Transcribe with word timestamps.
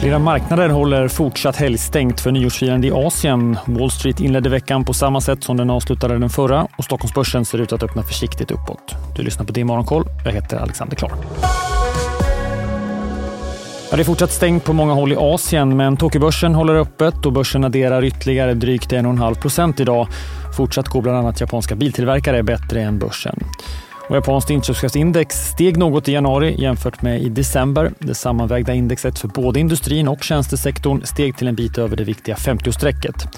Flera 0.00 0.18
marknader 0.18 0.68
håller 0.68 1.08
fortsatt 1.08 1.56
helgstängt 1.56 2.20
för 2.20 2.32
nyårsfirande 2.32 2.86
i 2.86 2.90
Asien. 2.90 3.58
Wall 3.66 3.90
Street 3.90 4.20
inledde 4.20 4.48
veckan 4.48 4.84
på 4.84 4.94
samma 4.94 5.20
sätt 5.20 5.44
som 5.44 5.56
den 5.56 5.70
avslutade 5.70 6.18
den 6.18 6.30
förra 6.30 6.66
och 6.76 6.84
Stockholmsbörsen 6.84 7.44
ser 7.44 7.58
ut 7.58 7.72
att 7.72 7.82
öppna 7.82 8.02
försiktigt 8.02 8.50
uppåt. 8.50 8.94
Du 9.16 9.22
lyssnar 9.22 9.46
på 9.46 9.52
det 9.52 9.64
Morgonkoll. 9.64 10.04
Jag 10.24 10.32
heter 10.32 10.56
Alexander 10.56 10.96
Klar. 10.96 11.12
Ja, 13.90 13.96
det 13.96 14.02
är 14.02 14.04
fortsatt 14.04 14.32
stängt 14.32 14.64
på 14.64 14.72
många 14.72 14.92
håll 14.92 15.12
i 15.12 15.16
Asien, 15.18 15.76
men 15.76 15.96
Tokyobörsen 15.96 16.54
håller 16.54 16.74
öppet 16.74 17.26
och 17.26 17.32
börsen 17.32 17.64
adderar 17.64 18.04
ytterligare 18.04 18.54
drygt 18.54 18.92
1,5 18.92 19.34
procent 19.34 19.80
idag. 19.80 20.08
Fortsatt 20.56 20.88
går 20.88 21.02
bland 21.02 21.18
annat 21.18 21.40
japanska 21.40 21.74
biltillverkare 21.74 22.42
bättre 22.42 22.80
än 22.80 22.98
börsen. 22.98 23.38
Och 24.08 24.16
japanskt 24.16 24.50
inköpschefsindex 24.50 25.36
steg 25.36 25.76
något 25.76 26.08
i 26.08 26.12
januari 26.12 26.54
jämfört 26.58 27.02
med 27.02 27.22
i 27.22 27.28
december. 27.28 27.92
Det 27.98 28.14
sammanvägda 28.14 28.74
indexet 28.74 29.18
för 29.18 29.28
både 29.28 29.60
industrin 29.60 30.08
och 30.08 30.22
tjänstesektorn 30.22 31.02
steg 31.04 31.36
till 31.36 31.48
en 31.48 31.54
bit 31.54 31.78
över 31.78 31.96
det 31.96 32.04
viktiga 32.04 32.34
50-strecket. 32.34 33.28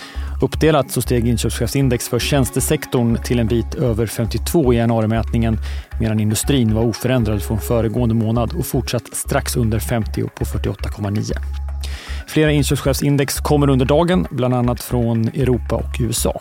Uppdelat 0.43 0.91
så 0.91 1.03
steg 1.03 1.29
inköpschefsindex 1.29 2.09
för 2.09 2.19
tjänstesektorn 2.19 3.17
till 3.17 3.39
en 3.39 3.47
bit 3.47 3.75
över 3.75 4.07
52 4.07 4.73
i 4.73 4.77
januarimätningen 4.77 5.59
medan 6.01 6.21
industrin 6.21 6.75
var 6.75 6.83
oförändrad 6.83 7.43
från 7.43 7.59
föregående 7.59 8.15
månad 8.15 8.53
och 8.59 8.67
fortsatt 8.67 9.15
strax 9.17 9.57
under 9.57 9.79
50 9.79 10.23
på 10.23 10.45
48,9. 10.45 11.33
Flera 12.29 12.53
inköpschefsindex 12.53 13.41
kommer 13.41 13.71
under 13.71 13.87
dagen, 13.87 14.27
bland 14.31 14.55
annat 14.55 14.83
från 14.83 15.29
Europa 15.29 15.77
och 15.77 15.97
USA. 16.01 16.41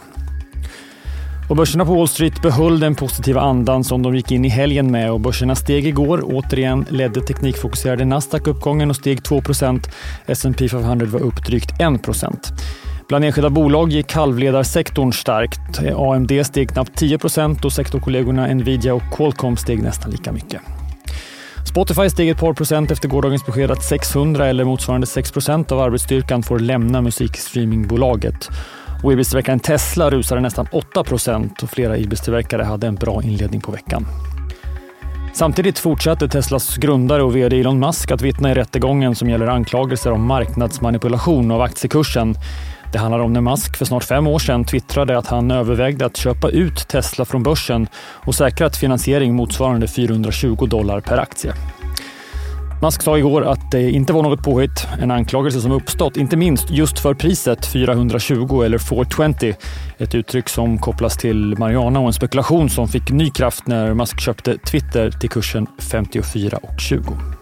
Och 1.50 1.56
börserna 1.56 1.86
på 1.86 1.96
Wall 1.96 2.08
Street 2.08 2.42
behöll 2.42 2.80
den 2.80 2.96
positiva 2.96 3.42
andan 3.42 3.84
som 3.84 4.04
de 4.04 4.16
gick 4.16 4.32
in 4.32 4.46
i 4.46 4.50
helgen 4.50 4.92
med 4.92 5.12
och 5.12 5.20
börserna 5.20 5.56
steg 5.56 5.88
igår. 5.88 6.22
Återigen 6.24 6.86
ledde 6.90 7.22
teknikfokuserade 7.22 8.06
Nasdaq 8.06 8.48
uppgången 8.48 8.90
och 8.90 8.96
steg 8.96 9.20
2% 9.20 9.90
S&P 10.26 10.70
500 10.70 11.06
var 11.06 11.20
upp 11.20 11.46
drygt 11.46 11.72
1% 11.72 12.38
Bland 13.08 13.26
enskilda 13.26 13.50
bolag 13.50 13.92
gick 13.92 14.14
halvledarsektorn 14.14 15.14
starkt. 15.14 15.80
AMD 15.96 16.46
steg 16.46 16.70
knappt 16.70 17.02
10% 17.02 17.66
och 17.66 17.74
sektorkollegorna 17.74 18.48
Nvidia 18.48 18.94
och 18.94 19.04
Qualcomm 19.12 19.58
steg 19.58 19.84
nästan 19.84 20.12
lika 20.12 20.32
mycket. 20.32 20.62
Spotify 21.70 22.10
steg 22.10 22.30
ett 22.30 22.40
par 22.40 22.54
procent 22.54 22.92
efter 22.92 23.08
gårdagens 23.08 23.46
besked 23.46 23.72
att 23.72 23.84
600 23.84 24.48
eller 24.48 24.64
motsvarande 24.64 25.08
6% 25.08 25.72
av 25.72 25.80
arbetsstyrkan 25.80 26.44
får 26.44 26.60
lämna 26.60 27.02
musikstreamingbolaget. 27.02 28.50
Och 29.04 29.12
elbilstillverkaren 29.12 29.60
Tesla 29.60 30.10
rusade 30.10 30.42
nästan 30.42 30.66
8% 30.66 31.64
och 31.64 31.70
flera 31.70 31.98
elbilstillverkare 31.98 32.64
hade 32.64 32.88
en 32.88 32.96
bra 32.96 33.24
inledning 33.24 33.62
på 33.62 33.72
veckan. 33.72 34.06
Samtidigt 35.34 35.80
fortsatte 35.80 36.28
Teslas 36.28 36.78
grundare 36.78 37.24
och 37.24 37.36
vd 37.36 37.60
Elon 37.60 37.80
Musk 37.80 38.12
att 38.12 38.22
vittna 38.22 38.52
i 38.52 38.54
rättegången 38.54 39.16
som 39.16 39.30
gäller 39.30 39.48
anklagelser 39.48 40.12
om 40.12 40.26
marknadsmanipulation 40.26 41.52
av 41.52 41.62
aktiekursen. 41.62 42.36
Det 42.92 43.00
handlar 43.00 43.20
om 43.20 43.34
när 43.34 43.42
Musk 43.42 43.78
för 43.78 43.86
snart 43.86 44.04
fem 44.04 44.28
år 44.28 44.40
sedan 44.40 44.66
twittrade 44.66 45.18
att 45.18 45.28
han 45.28 45.52
övervägde 45.52 46.06
att 46.06 46.18
köpa 46.18 46.50
ut 46.50 46.88
Tesla 46.88 47.26
från 47.26 47.44
börsen 47.44 47.88
och 47.98 48.36
säkrat 48.36 48.78
finansiering 48.78 49.36
motsvarande 49.36 49.88
420 49.88 50.66
dollar 50.66 51.00
per 51.00 51.18
aktie. 51.18 51.54
Musk 52.82 53.02
sa 53.02 53.18
igår 53.18 53.42
att 53.42 53.72
det 53.72 53.92
inte 53.92 54.14
var 54.14 54.24
något 54.24 54.44
påhitt, 54.44 54.88
en 55.02 55.12
anklagelse 55.12 55.62
som 55.62 55.72
uppstått 55.72 56.18
inte 56.18 56.38
minst 56.38 56.72
just 56.72 57.00
för 57.00 57.14
priset 57.14 57.66
420 57.66 58.62
eller 58.62 58.78
420. 58.78 59.54
Ett 59.98 60.16
uttryck 60.16 60.50
som 60.50 60.78
kopplas 60.78 61.18
till 61.18 61.56
Mariana 61.58 62.00
och 62.00 62.08
en 62.08 62.14
spekulation 62.14 62.70
som 62.70 62.88
fick 62.88 63.12
ny 63.12 63.30
kraft 63.30 63.68
när 63.68 63.94
Musk 63.94 64.20
köpte 64.20 64.58
Twitter 64.58 65.12
till 65.12 65.30
kursen 65.30 65.68
54,20. 65.78 67.40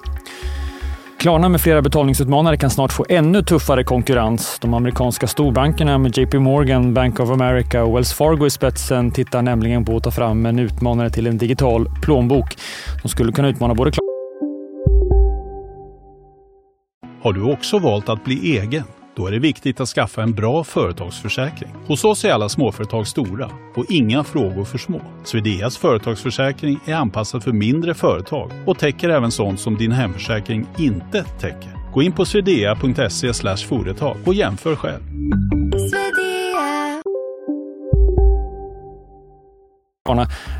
Klarna 1.19 1.49
med 1.49 1.61
flera 1.61 1.81
betalningsutmanare 1.81 2.57
kan 2.57 2.69
snart 2.69 2.91
få 2.91 3.05
ännu 3.09 3.41
tuffare 3.41 3.83
konkurrens. 3.83 4.57
De 4.61 4.73
amerikanska 4.73 5.27
storbankerna 5.27 5.97
med 5.97 6.17
JP 6.17 6.39
Morgan, 6.39 6.93
Bank 6.93 7.19
of 7.19 7.29
America 7.29 7.83
och 7.83 7.95
Wells 7.95 8.13
Fargo 8.13 8.45
i 8.45 8.49
spetsen 8.49 9.11
tittar 9.11 9.41
nämligen 9.41 9.85
på 9.85 9.97
att 9.97 10.03
ta 10.03 10.11
fram 10.11 10.45
en 10.45 10.59
utmanare 10.59 11.09
till 11.09 11.27
en 11.27 11.37
digital 11.37 11.89
plånbok 12.01 12.57
som 13.01 13.09
skulle 13.09 13.31
kunna 13.31 13.47
utmana 13.47 13.73
både 13.73 13.91
Har 17.27 17.33
du 17.33 17.43
också 17.43 17.79
valt 17.79 18.09
att 18.09 18.23
bli 18.23 18.57
egen? 18.57 18.83
Då 19.15 19.27
är 19.27 19.31
det 19.31 19.39
viktigt 19.39 19.79
att 19.79 19.89
skaffa 19.89 20.23
en 20.23 20.33
bra 20.33 20.63
företagsförsäkring. 20.63 21.69
Hos 21.87 22.03
oss 22.03 22.25
är 22.25 22.31
alla 22.31 22.49
småföretag 22.49 23.07
stora 23.07 23.49
och 23.75 23.85
inga 23.89 24.23
frågor 24.23 24.65
för 24.65 24.77
små. 24.77 25.01
Swedeas 25.23 25.77
företagsförsäkring 25.77 26.79
är 26.85 26.93
anpassad 26.93 27.43
för 27.43 27.51
mindre 27.51 27.93
företag 27.93 28.51
och 28.65 28.79
täcker 28.79 29.09
även 29.09 29.31
sånt 29.31 29.59
som 29.59 29.77
din 29.77 29.91
hemförsäkring 29.91 30.67
inte 30.77 31.23
täcker. 31.23 31.91
Gå 31.93 32.01
in 32.01 32.11
på 32.11 32.25
swedea.se 32.25 33.33
företag 33.67 34.17
och 34.25 34.33
jämför 34.33 34.75
själv. 34.75 35.03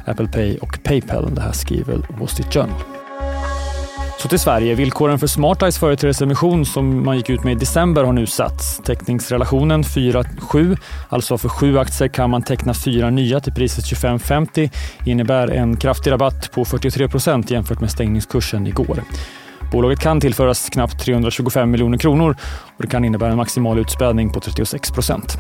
Apple 0.06 0.28
Pay 0.28 0.58
och 0.58 0.84
Paypal. 0.84 1.36
Det 1.36 1.42
här 1.42 1.52
skriver 1.52 2.08
Wall 2.20 2.28
Street 2.28 2.54
Journal. 2.54 2.97
Så 4.18 4.28
till 4.28 4.40
Sverige. 4.40 4.76
Villkoren 4.76 5.20
för 5.20 5.28
SmartEyes 5.28 5.80
företrädesemission 5.80 6.66
som 6.66 7.06
man 7.06 7.18
gick 7.18 7.30
ut 7.30 7.44
med 7.44 7.54
i 7.54 7.56
december 7.56 8.04
har 8.04 8.14
nu 8.14 8.26
satts. 8.26 8.78
Teckningsrelationen 8.78 9.84
4-7, 9.84 10.78
alltså 11.10 11.38
för 11.38 11.50
sju 11.50 11.80
aktier 11.80 12.08
kan 12.08 12.30
man 12.30 12.44
teckna 12.44 12.74
fyra 12.74 13.10
nya 13.10 13.40
till 13.40 13.54
priset 13.54 13.86
25,50 13.86 14.70
innebär 15.06 15.48
en 15.48 15.78
kraftig 15.78 16.12
rabatt 16.12 16.52
på 16.52 16.66
43 16.66 17.08
procent 17.08 17.52
jämfört 17.52 17.82
med 17.82 17.92
stängningskursen 17.92 18.68
igår. 18.68 19.04
Bolaget 19.72 20.00
kan 20.00 20.22
tillföras 20.22 20.70
knappt 20.70 21.00
325 21.00 21.72
miljoner 21.72 21.98
kronor 21.98 22.36
och 22.78 22.82
det 22.82 22.88
kan 22.88 23.06
innebära 23.06 23.32
en 23.32 23.38
maximal 23.38 23.80
utspädning 23.80 24.30
på 24.30 24.40
36 24.40 24.92
procent. 24.92 25.38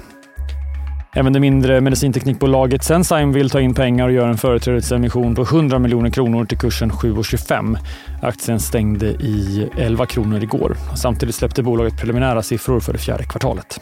Även 1.17 1.33
det 1.33 1.39
mindre 1.39 1.81
medicinteknikbolaget 1.81 2.83
Sensime 2.83 3.33
vill 3.33 3.49
ta 3.49 3.61
in 3.61 3.73
pengar 3.73 4.07
och 4.07 4.13
göra 4.13 4.29
en 4.29 4.37
företrädesemission 4.37 5.35
på 5.35 5.41
100 5.41 5.79
miljoner 5.79 6.09
kronor 6.09 6.45
till 6.45 6.57
kursen 6.57 6.91
7,25. 6.91 7.77
Aktien 8.21 8.59
stängde 8.59 9.05
i 9.05 9.69
11 9.77 10.05
kronor 10.05 10.43
igår. 10.43 10.77
Samtidigt 10.95 11.35
släppte 11.35 11.63
bolaget 11.63 11.97
preliminära 11.97 12.41
siffror 12.41 12.79
för 12.79 12.93
det 12.93 12.99
fjärde 12.99 13.23
kvartalet. 13.23 13.79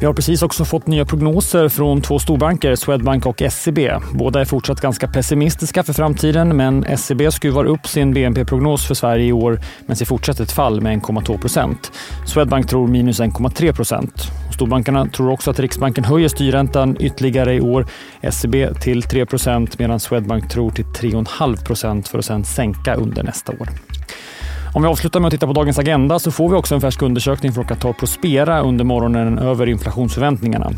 Vi 0.00 0.06
har 0.06 0.12
precis 0.12 0.42
också 0.42 0.64
fått 0.64 0.86
nya 0.86 1.04
prognoser 1.04 1.68
från 1.68 2.00
två 2.00 2.18
storbanker, 2.18 2.76
Swedbank 2.76 3.26
och 3.26 3.42
SEB. 3.50 3.78
Båda 4.14 4.40
är 4.40 4.44
fortsatt 4.44 4.80
ganska 4.80 5.08
pessimistiska 5.08 5.82
för 5.82 5.92
framtiden, 5.92 6.56
men 6.56 6.98
SEB 6.98 7.32
skruvar 7.32 7.64
upp 7.64 7.86
sin 7.86 8.14
BNP-prognos 8.14 8.86
för 8.86 8.94
Sverige 8.94 9.26
i 9.26 9.32
år, 9.32 9.60
men 9.86 9.96
ser 9.96 10.06
fortsatt 10.06 10.40
ett 10.40 10.52
fall 10.52 10.80
med 10.80 11.02
1,2 11.02 11.38
procent. 11.38 11.92
Swedbank 12.26 12.68
tror 12.68 12.86
minus 12.86 13.20
1,3 13.20 13.72
procent. 13.72 14.30
Storbankerna 14.54 15.06
tror 15.06 15.30
också 15.30 15.50
att 15.50 15.60
Riksbanken 15.60 16.04
höjer 16.04 16.28
styrräntan 16.28 16.96
ytterligare 17.00 17.54
i 17.54 17.60
år. 17.60 17.86
SEB 18.30 18.80
till 18.80 19.02
3 19.02 19.26
procent 19.26 19.78
medan 19.78 20.00
Swedbank 20.00 20.50
tror 20.50 20.70
till 20.70 20.84
3,5 20.84 21.64
procent 21.64 22.08
för 22.08 22.18
att 22.18 22.24
sedan 22.24 22.44
sänka 22.44 22.94
under 22.94 23.22
nästa 23.22 23.52
år. 23.52 23.68
Om 24.74 24.82
vi 24.82 24.88
avslutar 24.88 25.20
med 25.20 25.26
att 25.26 25.32
titta 25.32 25.46
på 25.46 25.52
dagens 25.52 25.78
agenda 25.78 26.18
så 26.18 26.30
får 26.30 26.48
vi 26.48 26.54
också 26.54 26.74
en 26.74 26.80
färsk 26.80 27.02
undersökning 27.02 27.52
från 27.52 27.64
Qatar 27.64 27.92
Prospera 27.92 28.60
under 28.60 28.84
morgonen 28.84 29.38
över 29.38 29.68
inflationsförväntningarna. 29.68 30.70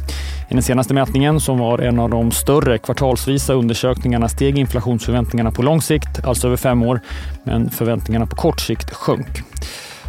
I 0.48 0.54
den 0.54 0.62
senaste 0.62 0.94
mätningen, 0.94 1.40
som 1.40 1.58
var 1.58 1.78
en 1.78 1.98
av 1.98 2.10
de 2.10 2.30
större 2.30 2.78
kvartalsvisa 2.78 3.54
undersökningarna, 3.54 4.28
steg 4.28 4.58
inflationsförväntningarna 4.58 5.50
på 5.50 5.62
lång 5.62 5.82
sikt, 5.82 6.24
alltså 6.24 6.46
över 6.46 6.56
fem 6.56 6.82
år, 6.82 7.00
men 7.44 7.70
förväntningarna 7.70 8.26
på 8.26 8.36
kort 8.36 8.60
sikt 8.60 8.90
sjönk. 8.90 9.42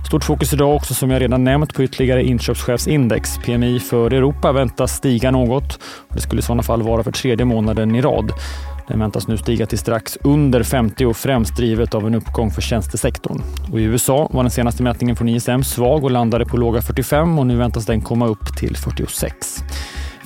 Stort 0.07 0.23
fokus 0.23 0.53
idag 0.53 0.75
också 0.75 0.93
som 0.93 1.11
jag 1.11 1.21
redan 1.21 1.43
nämnt 1.43 1.73
på 1.73 1.83
ytterligare 1.83 2.23
inköpschefsindex. 2.23 3.37
PMI 3.37 3.79
för 3.79 4.13
Europa 4.13 4.51
väntas 4.51 4.95
stiga 4.95 5.31
något. 5.31 5.79
Det 6.09 6.21
skulle 6.21 6.39
i 6.39 6.43
sådana 6.43 6.63
fall 6.63 6.81
vara 6.81 7.03
för 7.03 7.11
tredje 7.11 7.45
månaden 7.45 7.95
i 7.95 8.01
rad. 8.01 8.31
Den 8.87 8.99
väntas 8.99 9.27
nu 9.27 9.37
stiga 9.37 9.65
till 9.65 9.77
strax 9.77 10.17
under 10.23 10.63
50 10.63 11.05
och 11.05 11.17
främst 11.17 11.57
drivet 11.57 11.95
av 11.95 12.07
en 12.07 12.15
uppgång 12.15 12.51
för 12.51 12.61
tjänstesektorn. 12.61 13.41
Och 13.71 13.79
I 13.79 13.83
USA 13.83 14.29
var 14.33 14.43
den 14.43 14.51
senaste 14.51 14.83
mätningen 14.83 15.15
från 15.15 15.29
ISM 15.29 15.63
svag 15.63 16.03
och 16.03 16.11
landade 16.11 16.45
på 16.45 16.57
låga 16.57 16.81
45 16.81 17.39
och 17.39 17.47
nu 17.47 17.55
väntas 17.55 17.85
den 17.85 18.01
komma 18.01 18.27
upp 18.27 18.57
till 18.57 18.77
46. 18.77 19.63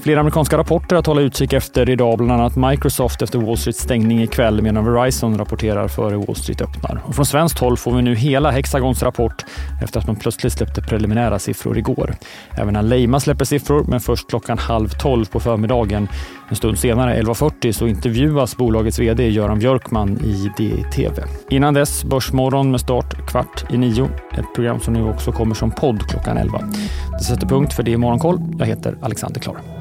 Flera 0.02 0.20
amerikanska 0.20 0.58
rapporter 0.58 0.96
att 0.96 1.06
hålla 1.06 1.22
utkik 1.22 1.54
efter 1.54 1.90
idag, 1.90 2.18
bland 2.18 2.32
annat 2.32 2.56
Microsoft 2.56 3.22
efter 3.22 3.40
Wall 3.40 3.58
Streets 3.58 3.80
stängning 3.80 4.24
ikväll 4.24 4.62
medan 4.62 4.86
Verizon 4.86 5.38
rapporterar 5.38 5.88
före 5.88 6.18
Wall 6.18 6.36
Street 6.36 6.62
öppnar. 6.62 7.02
Och 7.06 7.16
från 7.16 7.26
svenskt 7.26 7.60
håll 7.60 7.78
får 7.78 7.96
vi 7.96 8.02
nu 8.02 8.16
hela 8.16 8.52
Hexagons 8.52 9.04
rapport 9.04 9.46
efter 9.84 10.00
att 10.00 10.08
man 10.08 10.16
plötsligt 10.16 10.54
släppte 10.54 10.82
preliminära 10.82 11.40
siffror 11.40 11.78
igår. 11.78 12.14
Även 12.58 12.76
Aleima 12.76 13.20
släpper 13.20 13.46
siffror, 13.46 13.86
men 13.88 14.00
först 14.00 14.30
klockan 14.30 14.58
halv 14.58 14.90
tolv 14.90 15.26
på 15.26 15.40
förmiddagen. 15.40 16.08
En 16.50 16.56
stund 16.56 16.80
senare, 16.80 17.22
11.40, 17.22 17.72
så 17.72 17.88
intervjuas 17.88 18.58
bolagets 18.58 19.00
VD 19.00 19.30
Göran 19.30 19.60
Björkman 19.60 20.18
i 20.18 20.52
DTV. 20.58 21.22
Innan 21.50 21.74
dess 21.74 22.04
Börsmorgon 22.04 22.72
med 22.72 22.80
start 22.80 23.28
kvart 23.28 23.64
i 23.74 23.78
nio. 23.78 24.10
Ett 24.38 24.56
program 24.56 24.80
som 24.80 24.94
nu 24.94 25.04
också 25.04 25.32
kommer 25.32 25.56
som 25.56 25.72
podd 25.72 26.10
klockan 26.10 26.38
11. 26.38 26.60
Det 27.20 27.24
sätter 27.24 27.48
punkt 27.48 27.74
för 27.74 27.84
det 27.84 27.92
i 27.92 27.98
Morgonkoll. 27.98 28.40
Jag 28.60 28.66
heter 28.66 28.98
Alexander 29.02 29.40
Klar 29.40 29.81